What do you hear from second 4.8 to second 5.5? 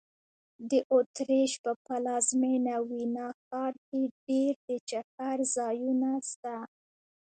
چکر